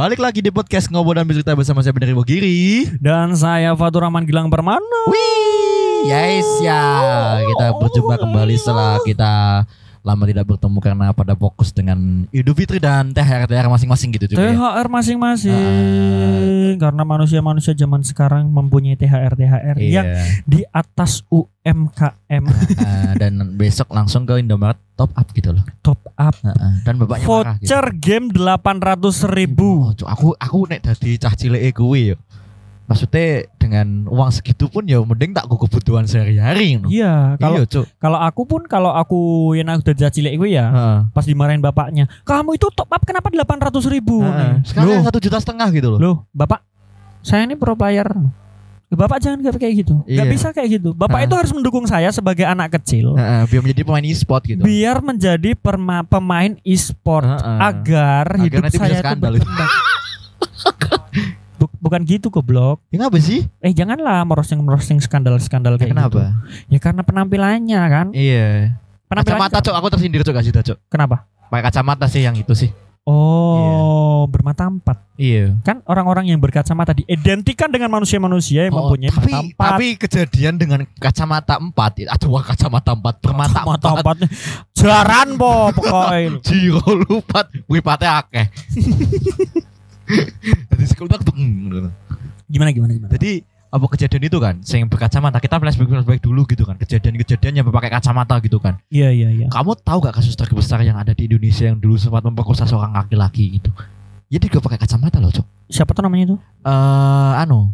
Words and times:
Balik 0.00 0.20
lagi 0.20 0.44
di 0.44 0.52
podcast 0.52 0.92
Ngobrol 0.92 1.16
dan 1.16 1.24
Bercerita 1.24 1.56
bersama 1.56 1.80
saya 1.80 1.96
Benar 1.96 2.12
Giri. 2.28 2.84
Dan 3.00 3.32
saya 3.32 3.72
Fatur 3.72 4.04
Rahman 4.04 4.28
Gilang 4.28 4.52
Permana. 4.52 5.00
Wih, 5.08 5.49
yes 6.02 6.48
ya. 6.60 6.82
Kita 7.42 7.66
berjumpa 7.74 8.14
kembali 8.18 8.54
setelah 8.54 8.96
kita 9.00 9.32
lama 10.00 10.24
tidak 10.24 10.48
bertemu 10.48 10.78
karena 10.80 11.06
pada 11.12 11.36
fokus 11.36 11.68
dengan 11.70 12.24
Idul 12.30 12.56
Fitri 12.56 12.80
dan 12.80 13.12
THR 13.12 13.44
THR 13.44 13.68
masing-masing 13.68 14.08
gitu 14.10 14.26
juga. 14.28 14.40
ya. 14.40 14.56
THR 14.56 14.88
masing-masing. 14.88 15.60
Karena 16.78 17.02
manusia-manusia 17.04 17.74
zaman 17.74 18.00
sekarang 18.00 18.48
mempunyai 18.48 18.96
THR 18.96 19.32
THR 19.34 19.76
yang 19.78 20.06
Iya. 20.08 20.24
di 20.46 20.64
atas 20.66 21.20
UMKM 21.28 22.44
Ah, 22.78 23.12
dan 23.14 23.32
besok 23.54 23.92
langsung 23.92 24.24
ke 24.24 24.40
Indomaret 24.40 24.80
top 24.94 25.12
up 25.12 25.28
gitu 25.30 25.52
loh. 25.52 25.64
top 25.80 26.00
up 26.10 26.32
Ah, 26.40 26.48
ah. 26.48 26.72
dan 26.80 26.96
bapaknya 26.96 27.26
marah 27.26 27.54
gitu. 27.58 27.68
voucher 27.68 27.86
game 27.94 28.26
800 28.30 29.28
ribu. 29.28 29.84
Oh, 29.86 30.08
aku 30.08 30.32
aku 30.34 30.58
nek 30.66 30.80
dadi 30.82 31.16
cah 31.16 31.34
cilik 31.34 31.60
kuwi 31.70 32.14
yo. 32.14 32.16
Maksudnya 32.90 33.26
dengan 33.54 33.86
uang 34.04 34.34
segitu 34.34 34.66
pun 34.66 34.82
ya 34.82 34.98
mending 34.98 35.30
tak 35.30 35.46
ku 35.46 35.54
kebutuhan 35.54 36.02
sehari-hari. 36.04 36.74
Iya, 36.90 37.38
kalau 37.38 37.62
Iya, 37.62 37.86
kalau 37.96 38.18
aku 38.18 38.42
pun 38.42 38.66
kalau 38.66 38.90
aku 38.90 39.20
yang 39.54 39.70
aku 39.70 39.86
udah 39.86 40.10
cilik 40.10 40.34
gue 40.34 40.50
ya 40.50 40.66
Heeh. 40.66 40.98
pas 41.08 41.22
dimarahin 41.22 41.62
bapaknya, 41.62 42.10
kamu 42.26 42.58
itu 42.58 42.66
top 42.68 42.90
up 42.90 42.98
kenapa 43.00 43.30
800 43.30 43.86
ribu? 43.86 44.18
Heeh. 44.20 44.66
Sekarang 44.66 44.90
Loh, 44.90 45.06
satu 45.06 45.22
juta 45.22 45.38
setengah 45.38 45.70
gitu 45.70 45.88
loh. 45.88 45.98
loh, 45.98 46.16
bapak, 46.30 46.66
saya 47.22 47.46
ini 47.46 47.54
pro 47.54 47.78
player. 47.78 48.10
Bapak 48.90 49.22
jangan 49.22 49.38
kayak 49.54 49.86
gitu, 49.86 50.02
Iya. 50.02 50.26
bisa 50.26 50.50
kayak 50.50 50.82
gitu. 50.82 50.90
Bapak 50.90 51.22
Hah? 51.22 51.26
itu 51.30 51.34
harus 51.38 51.54
mendukung 51.54 51.86
saya 51.86 52.10
sebagai 52.10 52.42
anak 52.42 52.74
kecil. 52.74 53.14
Heeh, 53.14 53.46
biar 53.46 53.62
menjadi 53.62 53.82
pemain 53.86 54.02
e-sport 54.02 54.42
gitu. 54.42 54.66
biar 54.66 54.98
menjadi 54.98 55.54
perma- 55.54 56.02
pemain 56.02 56.58
e-sport 56.66 57.22
agar, 57.38 58.26
Agar 58.26 58.42
hidup 58.42 58.66
saya 58.66 58.98
itu 58.98 59.14
berkembang. 59.14 59.70
Bu- 61.90 61.92
bukan 61.92 62.06
gitu 62.06 62.30
goblok. 62.30 62.78
Ya 62.88 63.02
ngapa 63.02 63.18
sih? 63.18 63.50
Eh 63.58 63.74
janganlah 63.74 64.22
merosting 64.22 64.62
merosting 64.62 65.02
skandal 65.02 65.34
skandal 65.36 65.74
Ya, 65.74 65.82
kayak 65.82 65.90
kenapa? 65.90 66.06
gitu. 66.06 66.22
Ya 66.70 66.78
karena 66.78 67.02
penampilannya 67.02 67.80
kan. 67.84 68.06
Iya. 68.14 68.78
Penampilannya 69.04 69.42
Kacamata 69.42 69.58
cok, 69.60 69.74
aku 69.74 69.86
tersindir 69.90 70.22
cok 70.22 70.34
kasih 70.36 70.52
cok. 70.54 70.78
kenapa? 70.86 71.26
Pakai 71.50 71.66
kacamata 71.66 72.06
sih 72.06 72.22
yang 72.22 72.32
itu 72.32 72.54
sih. 72.54 72.70
Oh 73.02 74.22
bermata 74.24 74.62
empat. 74.62 75.02
Iya. 75.16 75.58
Kan 75.60 75.82
orang-orang 75.84 76.28
yang 76.28 76.38
berkacamata 76.38 76.94
diidentikan 76.94 77.66
dengan 77.66 77.90
manusia-manusia 77.90 78.68
yang 78.68 78.76
mempunyai 78.76 79.10
Oh, 79.10 79.16
tapi 79.16 79.32
mata 79.32 79.42
empat. 79.42 79.66
tapi 79.66 79.86
kejadian 79.98 80.54
dengan 80.54 80.80
kacamata 80.94 81.58
empat, 81.58 82.06
aduh 82.06 82.30
wah 82.30 82.44
kacamata 82.44 82.94
empat, 82.94 83.14
bermata 83.18 83.60
mata 83.64 83.88
empat, 83.90 84.14
empatnya 84.20 84.28
jaran 84.70 85.34
po 85.34 85.74
pokoknya. 85.74 86.38
jiro 86.46 86.86
lupat, 87.02 87.50
wipatnya 87.66 88.22
akeh. 88.22 88.46
Jadi 90.70 90.84
sekolah 90.86 91.16
tuh. 91.22 91.34
Gimana 92.50 92.70
gimana 92.74 92.92
gimana? 92.94 93.10
Jadi 93.14 93.46
apa 93.70 93.86
kejadian 93.86 94.26
itu 94.26 94.38
kan, 94.42 94.58
saya 94.66 94.82
yang 94.82 94.90
berkacamata 94.90 95.38
kita 95.38 95.62
flashback 95.62 95.86
flashback 95.86 96.20
dulu 96.26 96.42
gitu 96.50 96.66
kan, 96.66 96.74
kejadian-kejadian 96.74 97.62
yang 97.62 97.66
pakai 97.70 97.90
kacamata 97.94 98.42
gitu 98.42 98.58
kan. 98.58 98.82
Iya 98.90 99.14
iya 99.14 99.30
iya. 99.30 99.46
Kamu 99.46 99.78
tahu 99.78 100.02
gak 100.02 100.18
kasus 100.18 100.34
terbesar 100.34 100.82
yang 100.82 100.98
ada 100.98 101.14
di 101.14 101.30
Indonesia 101.30 101.70
yang 101.70 101.78
dulu 101.78 101.94
sempat 101.94 102.26
memperkosa 102.26 102.66
seorang 102.66 102.90
laki-laki 102.90 103.62
gitu? 103.62 103.70
Ya 104.26 104.42
dia 104.42 104.50
juga 104.50 104.66
pakai 104.66 104.78
kacamata 104.82 105.22
loh, 105.22 105.30
Cok. 105.30 105.70
Siapa 105.70 105.94
tuh 105.94 106.02
namanya 106.02 106.34
itu? 106.34 106.36
Eh, 106.66 107.32
anu, 107.46 107.70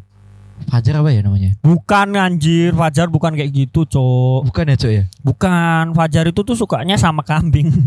Fajar 0.69 1.05
apa 1.05 1.13
ya 1.13 1.21
namanya? 1.21 1.53
Bukan 1.61 2.17
anjir, 2.17 2.73
Fajar 2.73 3.09
bukan 3.13 3.33
kayak 3.37 3.53
gitu, 3.53 3.85
Cok. 3.85 4.49
Bukan 4.53 4.65
ya, 4.73 4.77
Cok 4.77 4.93
ya? 4.93 5.05
Bukan, 5.21 5.85
Fajar 5.93 6.25
itu 6.29 6.41
tuh 6.45 6.57
sukanya 6.57 7.01
sama 7.01 7.25
kambing. 7.25 7.73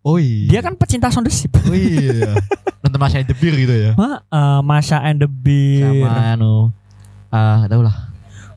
Oh 0.00 0.16
iya. 0.16 0.48
Dia 0.48 0.60
kan 0.64 0.80
pecinta 0.80 1.12
sound 1.12 1.28
the 1.28 1.32
Ship. 1.32 1.52
Oh 1.68 1.76
iya. 1.76 2.32
Nonton 3.00 3.16
Masya 3.16 3.24
The 3.24 3.36
Beer 3.40 3.54
gitu 3.56 3.72
ya. 3.72 3.92
Ma, 3.96 4.20
eh, 4.20 4.60
Masha 4.60 4.98
and 5.00 5.24
the 5.24 5.28
Beer. 5.30 6.04
Sama 6.04 6.36
anu, 6.36 6.68
ah 7.32 7.64
tau 7.64 7.80
lah. 7.80 7.96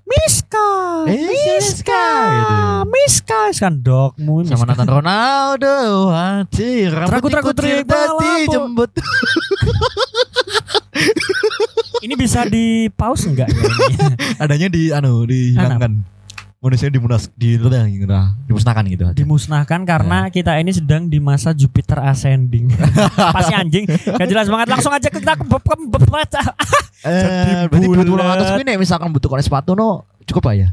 Miska. 0.03 0.67
Eh, 1.07 1.15
Miska, 1.15 2.03
gitu. 2.27 2.55
Miska 2.91 3.39
kan 3.55 3.73
dogmu. 3.79 4.43
Sama 4.43 4.67
Miska. 4.67 4.75
nonton 4.75 4.87
Ronaldo, 4.99 5.75
hati 6.11 6.91
Traku, 6.91 7.31
traku, 7.31 7.51
trik, 7.55 7.87
tadi 7.87 8.51
jembut. 8.51 8.91
Ini 12.03 12.19
bisa 12.19 12.43
di 12.43 12.91
pause 12.91 13.31
enggak 13.31 13.47
ya? 13.47 13.63
Adanya 14.43 14.67
di 14.67 14.91
anu 14.91 15.23
dihilangkan. 15.23 16.03
Manusia 16.63 16.87
dimunas 16.87 17.27
di 17.35 17.59
dimusnahkan 18.47 18.87
gitu. 18.87 19.03
Dimusnahkan 19.11 19.83
Ya. 19.83 19.87
karena 19.93 20.19
kita 20.31 20.55
ini 20.55 20.71
sedang 20.71 21.11
di 21.11 21.19
masa 21.19 21.51
Jupiter 21.51 21.99
ascending. 21.99 22.71
Pasti 23.35 23.51
anjing. 23.51 23.83
Gak 23.83 24.27
jelas 24.31 24.47
banget. 24.47 24.71
Langsung 24.71 24.95
aja 24.95 25.11
kita 25.11 25.35
ke 25.35 25.43
baca. 26.07 26.41
Eh, 27.03 27.67
berarti. 27.67 28.07
200 28.07 28.55
kuwi 28.55 28.63
nek 28.63 28.79
misalkan 28.79 29.11
butuh 29.11 29.27
konek 29.27 29.43
sepatu 29.43 29.75
no 29.75 30.07
cukup 30.23 30.55
ya. 30.55 30.71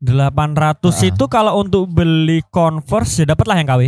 800 0.00 0.88
Ah. 0.88 1.04
itu 1.04 1.24
kalau 1.28 1.60
untuk 1.60 1.84
beli 1.84 2.40
Converse 2.48 3.20
ya 3.20 3.36
dapatlah 3.36 3.60
yang 3.60 3.68
KW. 3.68 3.82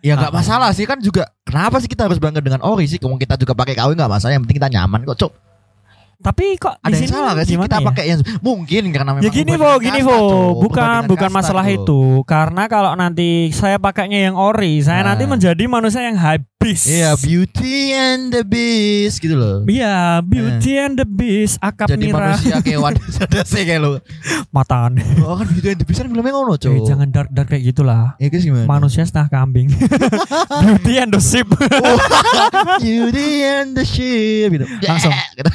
Ya, 0.00 0.16
nggak 0.16 0.32
Ah. 0.32 0.36
masalah 0.40 0.72
sih 0.72 0.88
kan 0.88 0.96
juga. 0.96 1.28
Kenapa 1.44 1.76
sih 1.76 1.92
kita 1.92 2.08
harus 2.08 2.16
bangga 2.16 2.40
dengan 2.40 2.64
ori 2.64 2.88
sih? 2.88 2.96
Kalau 2.96 3.20
kita 3.20 3.36
juga 3.36 3.52
pakai 3.52 3.76
KW 3.76 3.92
nggak 3.92 4.08
masalah. 4.08 4.32
Yang 4.32 4.48
penting 4.48 4.58
kita 4.64 4.70
nyaman 4.72 5.04
kok, 5.04 5.16
Cok. 5.20 5.32
Tapi 6.24 6.56
kok 6.56 6.80
Ada 6.80 6.88
di 6.88 6.90
yang 6.90 7.00
sini 7.04 7.12
salah 7.12 7.32
gak 7.34 7.44
sih 7.44 7.56
kita 7.60 7.76
ya? 7.76 7.84
pakai 7.84 8.04
yang 8.08 8.20
mungkin 8.40 8.82
karena 8.88 9.10
memang 9.12 9.20
Ya 9.20 9.30
gini 9.30 9.54
Vo, 9.54 9.70
gini 9.76 10.00
Vo, 10.00 10.18
bukan 10.56 11.04
bukan 11.04 11.28
masalah 11.28 11.60
Cok. 11.62 11.76
itu. 11.76 12.00
Karena 12.24 12.64
kalau 12.64 12.96
nanti 12.96 13.52
saya 13.52 13.76
pakainya 13.76 14.24
yang 14.24 14.34
ori, 14.34 14.80
saya 14.80 15.04
Nah. 15.04 15.12
nanti 15.12 15.28
menjadi 15.28 15.64
manusia 15.66 16.00
yang 16.00 16.16
habis. 16.64 16.88
Iya, 16.88 17.10
Beauty 17.20 17.92
and 17.92 18.32
the 18.32 18.40
Beast 18.40 19.20
gitu 19.20 19.36
loh. 19.36 19.68
Iya, 19.68 20.24
Beauty 20.24 20.72
and 20.80 20.96
the 20.96 21.04
Beast, 21.04 21.60
akap 21.60 21.92
Jadi 21.92 22.08
nira 22.08 22.32
manusia 22.32 22.56
kayak 22.64 22.80
wadah 22.88 23.44
sih 23.44 23.62
kayak 23.68 23.80
lo. 23.84 24.00
mataan. 24.48 24.96
Oh 25.20 25.36
kan 25.36 25.44
Beauty 25.52 25.76
and 25.76 25.78
the 25.84 25.86
Beast 25.86 26.00
kan 26.00 26.08
filmnya 26.08 26.32
ngono, 26.32 26.56
Cok. 26.56 26.72
Eh, 26.72 26.80
jangan 26.88 27.08
dark 27.12 27.28
dark 27.36 27.52
kayak 27.52 27.68
gitulah. 27.68 28.16
Ya 28.16 28.32
guys 28.32 28.48
gimana? 28.48 28.64
Manusia 28.64 29.04
setengah 29.04 29.28
kambing. 29.28 29.68
Beauty 30.64 30.92
and 30.96 31.12
the 31.12 31.20
Sheep. 31.20 31.52
Oh, 31.52 31.98
Beauty 32.82 33.28
and 33.44 33.76
the 33.76 33.84
Sheep 33.84 34.48
gitu. 34.56 34.64
Langsung. 34.88 35.12
Gitu. 35.36 35.52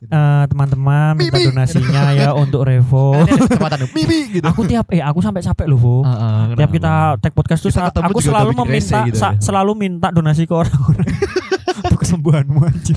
Eh, 0.00 0.42
teman-teman 0.46 1.12
minta 1.14 1.38
donasinya 1.42 2.02
ya 2.12 2.30
untuk 2.42 2.62
Revo. 2.62 3.18
Bibi 3.90 4.18
gitu. 4.32 4.44
aku 4.44 4.62
tiap 4.64 4.86
eh 4.88 5.00
aku 5.00 5.18
sampai 5.18 5.40
capek 5.40 5.66
loh, 5.66 5.76
Vo. 5.76 5.96
Ah, 6.00 6.10
ah, 6.10 6.42
Tiap 6.54 6.70
kita 6.70 6.92
tag 7.18 7.32
podcast 7.32 7.60
tuh 7.60 7.70
Kita 7.70 7.90
aku 8.00 8.18
selalu 8.20 8.50
meminta 8.56 8.98
gitu 9.04 9.16
sa- 9.16 9.34
ya. 9.34 9.40
selalu 9.40 9.72
minta 9.74 10.08
donasi 10.08 10.44
ke 10.44 10.54
orang-orang 10.54 11.06
kesembuhanmu 12.08 12.58
anjir. 12.64 12.96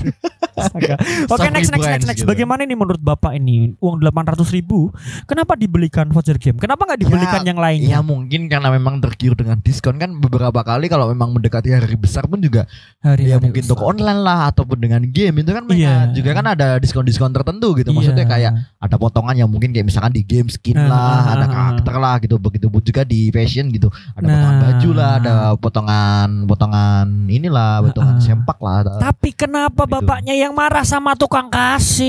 Astaga. 0.52 0.96
Oke 0.96 1.28
Stop 1.28 1.48
next 1.50 1.68
next 1.68 1.84
next 1.86 2.06
next. 2.06 2.18
gitu. 2.18 2.28
Bagaimana 2.28 2.64
ini 2.64 2.72
menurut 2.72 3.00
bapak 3.00 3.32
ini 3.34 3.76
uang 3.78 4.00
800 4.00 4.36
ribu? 4.52 4.88
Kenapa 5.24 5.52
dibelikan 5.54 6.08
voucher 6.08 6.36
game? 6.36 6.56
Kenapa 6.56 6.84
nggak 6.84 7.00
dibelikan 7.00 7.40
Ya, 7.40 7.46
yang 7.46 7.58
lainnya? 7.58 7.90
Ya 7.90 8.00
mungkin 8.00 8.48
karena 8.48 8.68
memang 8.68 9.00
tergiur 9.00 9.32
dengan 9.32 9.56
diskon 9.58 9.96
kan 9.96 10.12
beberapa 10.14 10.60
kali 10.62 10.86
kalau 10.86 11.08
memang 11.08 11.32
mendekati 11.32 11.72
hari 11.72 11.96
besar 11.96 12.24
pun 12.24 12.38
juga 12.38 12.64
Hari 13.00 13.26
ya 13.26 13.36
mungkin 13.36 13.64
toko 13.64 13.84
online 13.86 14.20
lah 14.20 14.48
ataupun 14.48 14.78
dengan 14.78 15.02
game 15.04 15.40
itu 15.40 15.50
kan 15.50 15.64
Iya. 15.66 16.12
juga 16.12 16.30
kan 16.32 16.46
ada 16.46 16.76
diskon-diskon 16.76 17.32
tertentu 17.32 17.72
gitu. 17.74 17.90
Maksudnya 17.90 18.24
kayak 18.24 18.52
ada 18.78 18.96
potongan 18.96 19.34
yang 19.34 19.48
mungkin 19.48 19.72
kayak 19.72 19.88
misalkan 19.88 20.12
di 20.12 20.22
game 20.22 20.48
skin 20.48 20.74
Nah, 20.74 20.86
lah, 20.86 21.00
nah, 21.00 21.32
ada 21.32 21.38
nah, 21.38 21.48
karakter 21.48 21.94
lah 21.96 22.14
gitu. 22.18 22.36
Begitu 22.36 22.66
pun 22.68 22.80
juga 22.80 23.02
di 23.02 23.28
fashion 23.28 23.68
gitu. 23.68 23.88
Ada 24.12 24.22
Nah. 24.22 24.30
potongan 24.30 24.56
baju 24.58 24.90
lah, 24.92 25.10
ada 25.16 25.32
potongan 25.56 26.28
potongan 26.46 27.06
inilah, 27.26 27.74
potongan 27.82 28.16
Ah. 28.16 28.22
sempak 28.22 28.58
lah. 28.58 28.78
Tapi 29.02 29.34
kenapa 29.34 29.82
Gitu. 29.82 29.92
bapaknya 29.98 30.30
yang 30.32 30.54
marah 30.54 30.86
sama 30.86 31.18
tukang 31.18 31.50
kasir? 31.50 32.06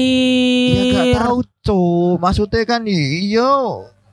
Iya 0.77 0.93
gak 0.93 1.25
tahu, 1.25 1.39
Cuk. 1.59 2.15
Maksudnya 2.21 2.61
kan 2.63 2.81
iya 2.85 3.49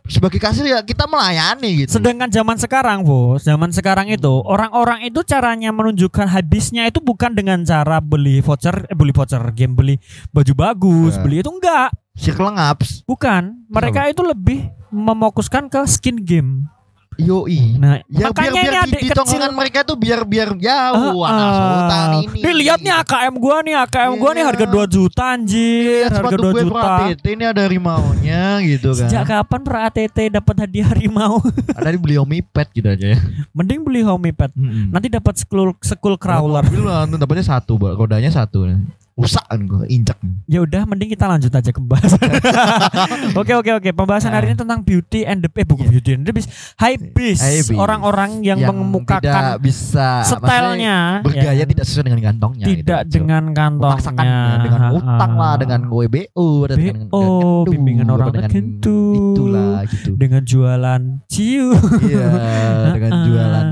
sebagai 0.08 0.40
kasir 0.40 0.64
ya 0.64 0.80
kita 0.80 1.04
melayani 1.04 1.84
gitu. 1.84 2.00
Sedangkan 2.00 2.26
zaman 2.26 2.56
sekarang, 2.56 3.04
Bos, 3.04 3.44
zaman 3.44 3.70
sekarang 3.70 4.08
itu 4.08 4.42
orang-orang 4.42 5.04
itu 5.04 5.22
caranya 5.22 5.70
menunjukkan 5.70 6.26
habisnya 6.26 6.88
itu 6.88 6.98
bukan 6.98 7.30
dengan 7.30 7.62
cara 7.62 8.00
beli 8.00 8.40
voucher, 8.40 8.88
eh, 8.88 8.96
beli 8.96 9.12
voucher 9.12 9.44
game, 9.52 9.76
beli 9.76 9.94
baju 10.32 10.52
bagus, 10.56 11.14
Ya. 11.14 11.22
beli 11.22 11.36
itu 11.44 11.50
enggak, 11.52 11.94
Circle 12.18 12.50
ngaps. 12.50 13.04
bukan. 13.04 13.60
Mereka 13.70 14.10
itu 14.10 14.24
lebih 14.24 14.66
memokuskan 14.90 15.68
ke 15.68 15.84
skin 15.86 16.16
game. 16.18 16.66
Yoi. 17.18 17.74
Nah, 17.74 17.98
Ya 18.06 18.30
makanya 18.30 18.50
biar 18.50 18.54
biar 18.54 18.62
ini 18.62 18.70
di, 18.70 18.78
adik 18.78 19.00
di 19.02 19.08
kecil 19.10 19.40
mereka 19.50 19.78
tuh 19.82 19.96
biar 19.98 20.22
biar 20.22 20.54
jauh 20.54 21.20
Ah, 21.20 21.28
anak 21.28 21.42
ah. 21.42 21.54
sultan 21.58 22.08
ini. 22.22 22.38
Nih 22.38 22.54
lihatnya 22.56 22.92
AKM 22.98 23.34
gua 23.36 23.56
nih, 23.60 23.74
AKM 23.76 24.12
gua 24.14 24.30
nih 24.30 24.40
Iya. 24.40 24.48
harga 24.48 24.66
2 24.66 24.84
juta 24.86 25.24
anjir, 25.28 25.84
Lihat 26.00 26.12
harga 26.12 26.28
sepatu 26.30 26.40
2 26.40 26.48
gue 26.48 26.62
juta. 26.64 26.92
ATT 27.02 27.24
ini 27.28 27.44
ada 27.44 27.60
harimaunya 27.60 28.42
gitu 28.70 28.88
kan. 28.94 29.00
Sejak 29.04 29.24
kapan 29.26 29.60
per 29.60 29.74
ATT 29.82 30.18
dapat 30.30 30.54
hadiah 30.60 30.86
harimau? 30.86 31.34
Tadi 31.84 31.96
beli 31.98 32.16
Omipet 32.16 32.68
gitu 32.72 32.88
aja 32.88 33.06
ya. 33.12 33.18
Mending 33.50 33.80
beli 33.82 34.00
homipad. 34.00 34.54
Mm-mm. 34.54 34.88
Nanti 34.88 35.10
dapat 35.10 35.34
school 35.36 35.74
school 35.82 36.14
crawler. 36.14 36.62
Mobil 36.62 36.86
lah, 36.86 37.04
tuh 37.04 37.18
dapatnya 37.18 37.44
satu, 37.44 37.74
Mbak. 37.74 37.92
rodanya 37.98 38.30
satu. 38.30 38.64
Rusak 39.20 39.44
gue, 39.68 39.84
injak. 39.92 40.16
Ya 40.48 40.64
udah 40.64 40.82
mending 40.88 41.12
kita 41.12 41.28
lanjut 41.28 41.52
aja 41.52 41.70
ke 41.70 41.78
pembahasan. 41.78 42.18
Oke 43.40 43.52
oke 43.54 43.70
oke, 43.78 43.90
pembahasan 43.94 44.32
hari 44.34 44.52
ini 44.52 44.56
tentang 44.58 44.80
beauty 44.82 45.22
and 45.28 45.44
the 45.44 45.50
eh 45.54 45.64
bukan 45.66 45.86
Iya. 45.86 45.92
beauty 45.92 46.10
and 46.16 46.24
the 46.26 46.32
beast. 46.32 46.48
Orang-orang 47.76 48.40
yang, 48.42 48.58
tidak 48.60 48.70
mengemukakan 48.72 49.42
bisa 49.60 50.24
maksudnya 50.24 50.48
stylenya 50.48 50.96
bergaya 51.22 51.52
ya. 51.54 51.64
tidak 51.68 51.84
sesuai 51.86 52.04
dengan 52.10 52.20
kantongnya. 52.32 52.64
tidak 52.66 53.00
gitu. 53.06 53.12
dengan 53.20 53.42
kantongnya 53.52 53.90
memaksakannya 53.90 54.44
dengan 54.64 54.80
utang 54.96 55.32
lah, 55.36 55.54
dengan 55.60 55.80
gue 55.86 56.06
BO, 56.08 56.48
dengan, 56.66 56.96
dengan 57.10 57.64
bimbingan 57.68 58.08
orang 58.08 58.28
dengan 58.32 58.50
itulah 58.50 59.78
gitu. 59.86 60.10
dengan 60.16 60.42
jualan 60.44 61.02
ciu. 61.28 61.68
Iya, 62.00 62.28
dengan 62.96 63.12
jualan 63.28 63.66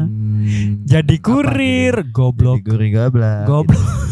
Jadi 0.88 1.16
kurir, 1.20 1.94
gitu. 2.08 2.12
goblok. 2.14 2.60
Jadi 2.62 2.68
kurir 2.68 2.90
goblok. 2.94 3.44
Goblok. 3.44 4.07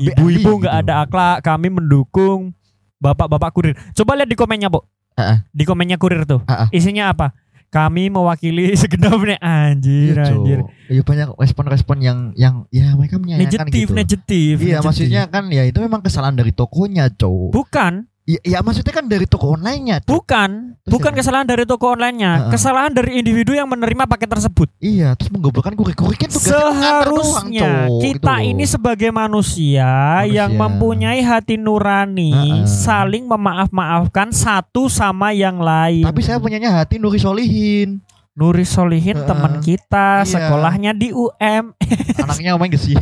Ibu-ibu 0.00 0.50
nggak 0.60 0.74
gitu. 0.74 0.82
ada 0.86 0.94
akhlak, 1.02 1.36
kami 1.40 1.68
mendukung 1.68 2.52
bapak-bapak 2.96 3.50
kurir. 3.52 3.74
Coba 3.92 4.16
lihat 4.16 4.28
di 4.28 4.36
komennya, 4.36 4.68
Bu. 4.68 4.80
Ah, 5.14 5.22
ah. 5.22 5.38
Di 5.50 5.62
komennya 5.62 5.96
kurir 5.96 6.24
tuh. 6.24 6.42
Ah, 6.44 6.66
ah. 6.66 6.68
Isinya 6.70 7.10
apa? 7.10 7.30
Kami 7.68 8.06
mewakili 8.06 8.70
segenap 8.80 9.18
nih 9.18 9.38
anjir, 9.38 10.14
Iya, 10.14 10.24
Cok. 10.24 10.36
anjir. 10.38 10.58
Iya 10.86 11.02
banyak 11.02 11.28
respon-respon 11.34 11.96
yang 11.98 12.18
yang 12.34 12.54
ya 12.70 12.94
mereka 12.94 13.18
menyayangkan 13.18 13.66
Negatif, 13.66 13.86
gitu. 13.90 13.94
negatif. 13.94 14.54
Iya 14.56 14.78
negatif. 14.78 14.86
maksudnya 14.86 15.22
kan 15.26 15.44
ya 15.50 15.62
itu 15.66 15.78
memang 15.78 15.98
kesalahan 15.98 16.34
dari 16.34 16.50
tokonya 16.50 17.10
cow. 17.10 17.50
bukan, 17.50 18.06
Ya, 18.24 18.40
ya 18.40 18.58
maksudnya 18.64 18.88
kan 18.88 19.04
dari 19.04 19.28
toko 19.28 19.52
onlinenya. 19.52 20.00
Cok. 20.00 20.08
bukan, 20.08 20.50
Terus 20.80 20.92
bukan 20.96 21.12
ya? 21.12 21.16
kesalahan 21.20 21.44
dari 21.44 21.68
toko 21.68 21.92
online-nya, 21.92 22.32
Heeh. 22.34 22.52
kesalahan 22.56 22.88
dari 22.88 23.20
individu 23.20 23.52
yang 23.52 23.68
menerima 23.68 24.08
paket 24.08 24.32
tersebut. 24.32 24.72
Iya 24.80 25.12
terus 25.12 25.28
menggoblokkan 25.28 25.76
kurik-kurik 25.76 26.16
kan 26.16 26.32
tugasnya 26.32 26.56
mengantar 26.56 27.04
doang, 27.04 27.20
Seharusnya 27.20 27.60
Cok, 27.84 28.00
kita 28.00 28.34
gitu 28.34 28.48
ini 28.48 28.64
sebagai 28.64 29.10
manusia, 29.12 29.92
yang 30.24 30.50
Manusia. 30.50 30.62
mempunyai 30.64 31.20
hati 31.20 31.54
nurani 31.54 32.32
Heeh. 32.32 32.64
saling 32.64 33.28
memaaf-maafkan 33.28 34.32
satu 34.32 34.88
sama 34.88 35.36
yang 35.36 35.60
lain. 35.60 36.08
Tapi 36.08 36.20
saya 36.20 36.40
punyanya 36.40 36.72
hati 36.72 36.96
Nuri 36.96 37.20
Solihin. 37.20 38.00
Nuri 38.32 38.64
Solihin 38.64 39.20
Heeh. 39.20 39.28
teman 39.28 39.60
kita, 39.60 40.24
Iya. 40.24 40.32
sekolahnya 40.32 40.96
di 40.96 41.12
UM. 41.12 41.76
Anaknya 42.24 42.56
main 42.56 42.72
gak 42.72 42.80
sih? 42.80 42.96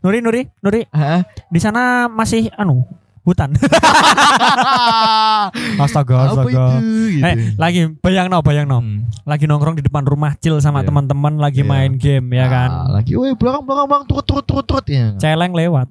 Nuri, 0.00 0.18
Nuri, 0.18 0.48
Nuri, 0.58 0.88
Hah? 0.88 1.20
di 1.46 1.60
sana 1.60 2.08
masih 2.08 2.48
anu 2.54 2.88
hutan. 3.24 3.56
astaga, 5.80 6.30
Apa 6.30 6.44
itu? 6.44 6.52
Gitu. 6.52 7.24
Eh, 7.24 7.34
lagi 7.56 7.80
bayang 8.00 8.28
no, 8.28 8.44
bayang 8.44 8.68
no. 8.68 8.78
Hmm. 8.80 9.08
Lagi 9.24 9.48
nongkrong 9.48 9.80
di 9.80 9.84
depan 9.84 10.04
rumah 10.04 10.36
chill 10.36 10.60
sama 10.60 10.84
Iya. 10.84 10.92
teman-teman 10.92 11.40
lagi 11.40 11.64
Iya. 11.64 11.68
main 11.68 11.92
game 11.96 12.36
ya 12.36 12.46
kan. 12.46 12.70
Ah, 12.70 12.86
lagi, 13.00 13.16
woi 13.16 13.32
belakang 13.32 13.64
belakang 13.64 13.86
bang 13.88 14.02
turut 14.04 14.24
turut 14.24 14.44
turut 14.44 14.64
turut 14.68 14.86
ya. 14.86 15.16
Celeng 15.16 15.52
lewat. 15.56 15.88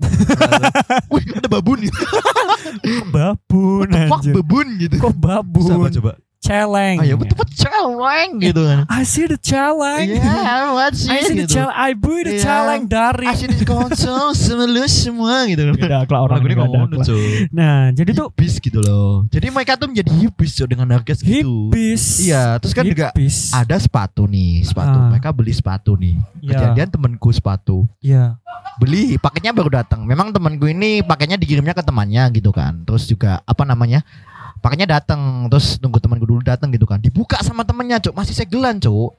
Wih 1.13 1.25
ada 1.33 1.49
babun 1.49 1.77
babun 3.15 3.87
anjir. 3.91 4.33
babun 4.33 4.67
gitu. 4.77 4.95
Kok 5.01 5.13
babun? 5.17 5.89
coba. 5.89 6.11
Celeng. 6.43 6.99
Ayo 6.99 7.15
betul 7.15 7.39
betul 7.39 7.55
celeng 7.55 8.29
gitu 8.43 8.61
kan. 8.67 8.83
I 8.91 9.07
see 9.07 9.23
the 9.31 9.39
celeng. 9.39 10.11
Iya, 10.11 10.75
what's 10.75 11.07
I 11.07 11.23
see 11.23 11.39
the 11.39 11.47
gitu. 11.47 11.55
celeng. 11.55 11.71
I 11.71 11.95
buy 11.95 12.19
the 12.27 12.35
celeng 12.43 12.83
dari. 12.91 13.27
Asyik 13.31 13.55
di 13.55 13.63
konsol 13.63 14.35
sama 14.35 14.67
lu 14.67 14.83
semua 14.91 15.47
gitu 15.47 15.63
kan. 15.71 15.73
Beda 15.79 15.97
akhlak 16.03 16.19
orang 16.19 16.43
Lagu 16.43 16.47
ini 16.51 16.55
beda 16.59 16.63
ngomong 16.67 16.89
cuy. 16.99 17.27
Nah, 17.47 17.95
jadi 17.95 18.11
tuh 18.11 18.27
hipis 18.27 18.59
gitu 18.59 18.79
loh. 18.83 19.23
Jadi 19.31 19.47
mereka 19.55 19.79
tuh 19.79 19.87
menjadi 19.87 20.11
hipis 20.11 20.51
cuy 20.59 20.67
dengan 20.67 20.87
harga 20.91 21.13
segitu. 21.15 21.71
hipis. 21.71 22.03
Iya, 22.27 22.59
terus 22.59 22.75
kan 22.75 22.83
juga 22.83 23.15
ada 23.55 23.75
sepatu 23.79 24.27
nih, 24.27 24.67
sepatu. 24.67 24.97
Ah. 24.99 25.07
Mereka 25.15 25.29
beli 25.31 25.53
sepatu 25.55 25.95
nih. 25.95 26.19
Iya. 26.43 26.51
Kejadian 26.59 26.89
temenku 26.91 27.31
sepatu. 27.31 27.87
Iya. 28.03 28.35
Beli, 28.83 29.15
paketnya 29.15 29.55
baru 29.55 29.69
datang. 29.71 30.03
Memang 30.03 30.35
temanku 30.35 30.67
ini 30.67 30.99
paketnya 31.05 31.39
dikirimnya 31.39 31.71
ke 31.71 31.83
temannya 31.85 32.27
gitu 32.35 32.51
kan. 32.51 32.83
Terus 32.83 33.07
juga 33.07 33.39
apa 33.47 33.63
namanya? 33.63 34.03
Paketnya 34.63 34.95
datang, 34.95 35.51
terus 35.51 35.75
nunggu 35.83 35.99
temanku 35.99 36.23
dulu 36.23 36.39
datang 36.39 36.71
gitu 36.71 36.87
kan. 36.87 37.03
Dibuka 37.03 37.35
sama 37.43 37.67
temennya, 37.67 37.99
Cuk. 37.99 38.15
Masih 38.15 38.31
segelan, 38.31 38.79
Cuk. 38.79 39.11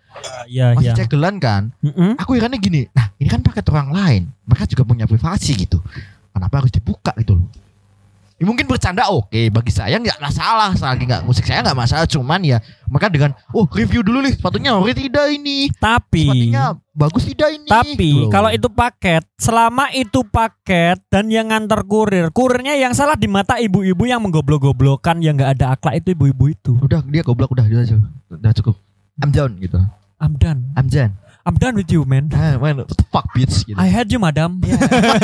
Iya, 0.48 0.72
Masih 0.72 0.96
iya. 0.96 0.96
segelan 0.96 1.36
kan. 1.36 1.68
Mm-mm. 1.84 2.16
Aku 2.16 2.32
irannya 2.32 2.56
gini, 2.56 2.88
nah 2.96 3.12
ini 3.20 3.28
kan 3.28 3.44
paket 3.44 3.68
orang 3.68 3.92
lain, 3.92 4.22
mereka 4.48 4.64
juga 4.64 4.88
punya 4.88 5.04
privasi 5.04 5.52
gitu. 5.52 5.84
Kenapa 6.32 6.64
harus 6.64 6.72
dibuka 6.72 7.12
gitu 7.20 7.36
loh? 7.36 7.46
Ya, 8.44 8.52
mungkin 8.52 8.68
bercanda 8.68 9.08
oke, 9.08 9.48
bagi 9.48 9.72
saya 9.72 9.96
nggak 9.96 10.20
masalah, 10.20 10.76
selagi 10.76 11.08
nggak 11.08 11.24
musik 11.24 11.48
saya 11.48 11.64
nggak 11.64 11.80
masalah. 11.80 12.04
Cuman 12.04 12.44
ya 12.44 12.60
mereka 12.92 13.08
dengan, 13.08 13.32
oh 13.56 13.64
review 13.72 14.04
dulu 14.04 14.20
nih 14.20 14.36
sepatunya 14.36 14.76
ori 14.76 14.92
tidak 14.92 15.32
ini, 15.32 15.72
Tapi 15.72 16.28
sepatunya 16.28 16.64
bagus 16.92 17.24
tidak 17.24 17.48
ini. 17.56 17.64
Tapi 17.64 18.12
loh. 18.20 18.28
kalau 18.28 18.52
itu 18.52 18.68
paket, 18.68 19.24
selama 19.40 19.88
itu 19.96 20.20
paket 20.28 21.00
dan 21.08 21.32
yang 21.32 21.48
nganter 21.48 21.80
kurir, 21.88 22.28
kurirnya 22.36 22.76
yang 22.76 22.92
salah 22.92 23.16
di 23.16 23.32
mata 23.32 23.56
ibu-ibu 23.56 24.04
yang 24.04 24.20
menggoblok-goblokan 24.20 25.24
yang 25.24 25.40
nggak 25.40 25.56
ada 25.56 25.72
akhlak 25.72 26.04
itu 26.04 26.12
ibu-ibu 26.12 26.52
itu. 26.52 26.76
udah 26.84 27.00
dia 27.08 27.24
goblok 27.24 27.56
udah 27.56 27.64
dia 27.64 27.80
aja, 27.80 27.96
udah 28.28 28.52
cukup. 28.60 28.76
I'm 29.24 29.32
done 29.32 29.56
gitu, 29.56 29.80
I'm 30.20 30.36
done. 30.36 30.68
I'm 30.76 30.92
done. 30.92 31.16
I'm 31.44 31.60
done 31.60 31.76
with 31.76 31.92
you, 31.92 32.08
man. 32.08 32.32
Ah, 32.32 32.56
man, 32.56 32.80
what 32.80 32.88
the 32.88 33.04
fuck 33.12 33.28
bitch 33.36 33.68
gitu. 33.68 33.76
I 33.76 33.84
had 33.86 34.08
you, 34.08 34.16
madam. 34.16 34.64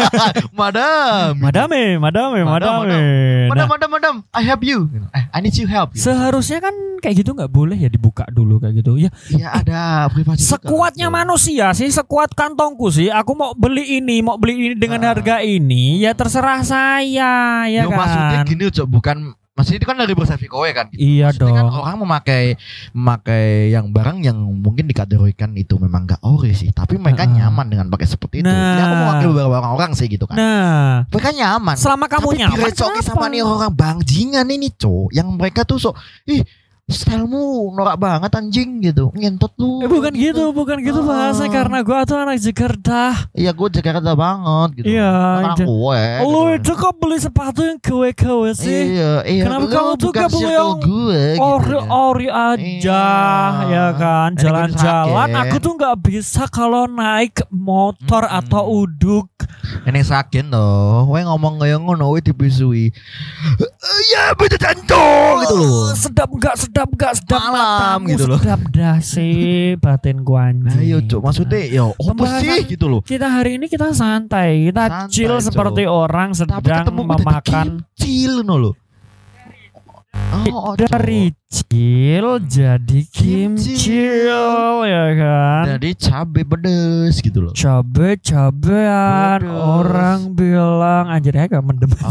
madam, 0.52 1.40
Madame, 1.40 1.96
madame, 1.96 2.44
Madam, 2.44 2.44
madame. 2.44 3.48
madam, 3.48 3.56
Nah, 3.56 3.66
madam, 3.66 3.88
madam, 3.90 4.14
I 4.30 4.42
help 4.42 4.60
you. 4.60 4.88
I 5.32 5.40
need 5.40 5.56
you 5.56 5.64
help. 5.64 5.92
Gitu. 5.92 6.04
seharusnya 6.04 6.60
kan 6.60 6.74
kayak 7.00 7.24
gitu 7.24 7.32
nggak 7.32 7.48
boleh 7.48 7.72
ya 7.74 7.88
dibuka 7.88 8.28
dulu 8.28 8.60
kayak 8.60 8.84
gitu. 8.84 9.00
Ya, 9.00 9.08
Ya 9.32 9.48
ada 9.54 9.80
privasi. 10.08 10.44
juga, 10.44 10.60
sekuatnya 10.60 11.08
Cuk. 11.08 11.16
manusia 11.16 11.66
sih, 11.72 11.88
sekuat 11.88 12.36
kantongku 12.36 12.92
sih. 12.92 13.08
Aku 13.08 13.32
mau 13.32 13.56
beli 13.56 13.96
ini, 13.96 14.20
mau 14.20 14.36
beli 14.36 14.54
ini 14.60 14.74
dengan 14.76 15.00
Ah. 15.00 15.08
harga 15.12 15.40
ini, 15.40 16.04
ya 16.04 16.12
terserah 16.12 16.60
saya, 16.60 17.64
ya 17.64 17.88
maksudnya 17.88 18.36
kan. 18.36 18.44
gini 18.44 18.68
Cok, 18.68 18.86
bukan 18.86 19.16
maksudnya 19.60 19.76
itu 19.76 19.86
kan 19.86 19.96
dari 19.96 20.14
persepsi 20.14 20.46
kowe 20.46 20.64
kan 20.66 20.88
gitu. 20.88 20.98
Iya 20.98 21.28
Maksudnya 21.28 21.52
kan 21.52 21.66
dong. 21.66 21.76
orang 21.78 21.96
memakai 21.98 22.42
memakai 22.90 23.44
yang 23.68 23.90
barang 23.90 24.18
yang 24.20 24.38
mungkin 24.40 24.84
dikategorikan 24.86 25.52
itu 25.54 25.76
memang 25.76 26.04
gak 26.06 26.20
ori 26.22 26.52
sih, 26.52 26.70
tapi 26.70 26.96
mereka 26.96 27.22
Ah. 27.22 27.30
nyaman 27.30 27.66
dengan 27.68 27.86
pakai 27.86 28.06
seperti 28.06 28.40
itu. 28.40 28.48
Nah. 28.48 28.56
Jadi 28.72 28.80
aku 28.80 28.94
mewakili 28.96 29.32
beberapa 29.36 29.68
orang 29.68 29.92
sih 29.92 30.06
gitu 30.06 30.24
kan. 30.24 30.34
Nah, 30.34 31.04
Mereka 31.06 31.30
nyaman. 31.30 31.76
selama 31.76 32.06
kamu 32.06 32.26
tapi 32.26 32.38
nyaman 32.40 32.56
direcoki 32.56 33.00
sama 33.02 33.26
nih 33.26 33.42
orang 33.42 33.72
bangjingan 33.72 34.46
ini 34.46 34.68
cok 34.70 35.08
yang 35.10 35.28
mereka 35.30 35.62
tuh 35.62 35.76
sok 35.76 35.94
ih 36.26 36.40
stylemu 36.90 37.42
norak 37.72 37.96
banget 37.96 38.30
anjing 38.32 38.82
gitu 38.82 39.08
ngentot 39.12 39.54
lu 39.56 39.80
Eh, 39.80 39.88
bukan 39.88 40.12
gitu, 40.12 40.50
bukan 40.50 40.78
gitu 40.78 41.00
bahasa 41.00 41.42
Ah. 41.42 41.48
karena 41.48 41.80
gua 41.80 42.02
tuh 42.02 42.16
anak 42.16 42.36
Jakarta. 42.36 43.14
iya 43.32 43.50
gue 43.50 43.68
Jakarta 43.70 44.12
banget 44.12 44.68
gitu 44.76 44.86
Iya, 44.90 45.12
Anak 45.40 45.58
gue 45.60 46.02
Lu 46.22 46.40
gitu. 46.50 46.56
itu 46.56 46.72
kok 46.74 46.94
beli 46.96 47.16
sepatu 47.16 47.60
yang 47.62 47.78
KW-KW 47.78 48.42
sih? 48.52 48.80
iya 48.92 49.12
iya 49.24 49.42
Kenapa 49.44 49.60
lu 49.60 49.68
kamu 49.68 49.92
tuh 49.96 50.10
gak 50.10 50.28
beli 50.28 50.50
yang 50.50 50.72
gue 50.76 51.22
gitu 51.30 51.40
Ori 51.40 51.70
kan. 51.70 51.86
ori 51.88 52.28
aja 52.28 52.58
Iya. 52.60 53.06
ya 53.66 53.86
kan 53.94 54.30
jalan-jalan 54.34 55.28
gue 55.28 55.40
aku 55.40 55.56
tuh 55.58 55.72
nggak 55.74 55.96
bisa 56.00 56.42
kalau 56.46 56.84
naik 56.86 57.40
motor 57.48 58.22
Mm-mm. 58.22 58.38
atau 58.40 58.62
uduk 58.80 59.28
Ini 59.80 60.00
sakit 60.00 60.48
loh, 60.48 61.04
we 61.06 61.20
ngomong 61.20 61.56
kayak 61.56 61.78
ngono, 61.78 62.10
we 62.10 62.20
dipisui. 62.20 62.90
Ya 64.10 64.32
betul 64.32 64.58
tanto 64.58 65.04
gitu 65.38 65.54
loh. 65.54 65.92
sedap 65.94 66.28
nggak 66.28 66.56
sedap 66.56 66.79
nggak 66.88 67.14
sedap 67.18 67.42
Malam 67.42 67.52
matamu 67.52 68.04
gitu 68.08 68.24
loh. 68.24 68.38
sedap 68.40 68.60
dah 68.70 68.96
sih 68.98 69.34
batin 69.76 70.24
gua 70.24 70.48
anjing 70.48 70.80
Ayo 70.80 70.98
cok, 71.02 71.20
maksudnya 71.20 71.60
ya 71.66 71.84
apa 71.90 72.24
sih 72.40 72.60
gitu 72.70 72.86
loh. 72.88 73.00
kita 73.02 73.26
hari 73.28 73.60
ini 73.60 73.66
kita 73.66 73.92
santai 73.92 74.70
kita 74.70 74.84
Santai, 74.88 75.12
chill 75.12 75.36
Cok. 75.36 75.44
seperti 75.44 75.82
orang 75.84 76.32
Tapi 76.32 76.40
sedang 76.40 76.84
gue 76.86 77.04
memakan 77.04 77.66
kecil 77.92 78.40
no 78.40 78.56
lo. 78.56 78.72
Oh, 80.42 80.72
dari 80.72 81.30
chill 81.46 82.26
jadi 82.42 83.00
Kimchi. 83.04 83.74
kimchill 83.74 84.46
ya 84.82 85.04
kan 85.12 85.62
Jadi 85.68 85.90
cabe 85.94 86.40
pedes 86.42 87.18
gitu 87.18 87.42
loh. 87.42 87.52
cabe 87.52 88.16
cabean 88.18 89.40
Pedes. 89.40 89.52
orang 89.52 90.18
bilang 90.32 91.04
anjir 91.06 91.32
ya 91.32 91.44
gak 91.46 91.60
mendem 91.60 91.90
Oh. 92.00 92.08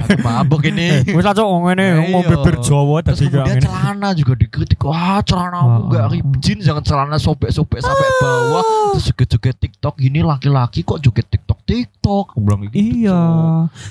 Aku 0.00 0.16
mabuk 0.20 0.62
ini. 0.64 1.02
wis 1.06 1.20
lah 1.20 1.32
cok 1.32 1.44
ngene 1.44 1.82
Iya. 1.82 1.94
ngomong 2.00 2.22
bibir 2.24 2.54
Jawa 2.58 2.96
Terus 3.02 3.18
tadi 3.18 3.28
gak 3.28 3.44
ngene 3.46 3.60
celana 3.60 4.08
juga 4.12 4.32
dikritik 4.34 4.80
Wah 4.80 5.20
celanamu 5.20 5.68
Ah, 5.68 5.78
gak 5.90 6.02
ah, 6.02 6.08
ribjin 6.08 6.58
Jangan 6.58 6.82
celana 6.82 7.16
sobek-sobek 7.16 7.78
sampai 7.78 8.08
bawah 8.18 8.64
Terus 8.92 9.04
joget-joget 9.10 9.56
tiktok 9.58 9.94
Gini 9.96 10.20
laki-laki 10.20 10.80
kok 10.82 10.98
joget 10.98 11.26
tiktok-tiktok 11.28 12.24
Aku 12.30 12.40
bilang 12.40 12.64
gitu 12.64 12.74
iya 12.74 13.20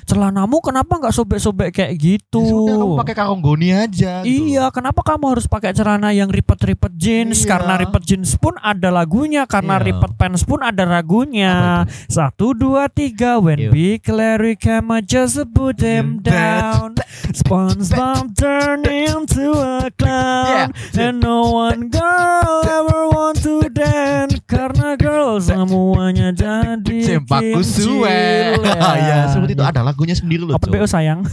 celanamu 0.04 0.60
kenapa 0.60 0.98
nggak 0.98 1.14
sobek-sobek 1.14 1.70
kayak 1.72 1.94
gitu 1.96 2.44
Kamu 2.74 2.96
pakai 2.98 3.16
karonggoni 3.16 3.70
aja. 3.72 4.22
gitu. 4.22 4.32
Iya, 4.52 4.70
kenapa 4.70 5.02
kamu 5.02 5.26
harus 5.32 5.46
pakai 5.46 5.72
celana 5.72 6.12
yang 6.12 6.28
ripet-ripet 6.28 6.94
jeans? 6.96 7.44
Iya. 7.44 7.50
Karena 7.50 7.74
ripet 7.78 8.04
jeans 8.04 8.36
pun 8.36 8.56
ada 8.58 8.90
lagunya, 8.90 9.44
karena 9.46 9.78
Iya. 9.78 9.86
ripet 9.92 10.12
pants 10.16 10.44
pun 10.44 10.60
ada 10.60 10.84
lagunya. 10.84 11.84
Satu, 12.06 12.52
dua, 12.52 12.88
tiga. 12.88 13.38
When 13.38 13.58
Iya. 13.58 13.72
big 13.72 14.04
Larry 14.06 14.56
come, 14.56 14.92
I 14.92 15.02
just 15.02 15.40
put 15.52 15.80
them 15.80 16.20
down. 16.26 16.96
SpongeBob 17.32 18.36
turn 18.36 18.84
into 19.08 19.54
a 19.54 19.88
clown, 19.94 20.72
Yeah. 20.76 21.04
and 21.08 21.20
no 21.20 21.50
one 21.50 21.88
girl 21.88 22.60
ever 22.64 23.08
want 23.08 23.40
to 23.42 23.66
dance 23.68 24.38
karena 24.46 24.96
girl 24.96 25.40
semuanya 25.44 26.32
jadi 26.32 27.00
Cempakku 27.18 27.62
suwe. 27.62 28.56
Ya. 28.62 28.92
ya, 28.96 29.18
seperti 29.28 29.54
itu 29.56 29.64
ada 29.64 29.82
lagunya 29.82 30.14
sendiri 30.14 30.44
loh. 30.44 30.56
BO 30.58 30.86
sayang. 30.86 31.24